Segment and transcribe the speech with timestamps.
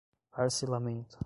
[0.31, 1.19] parcelamento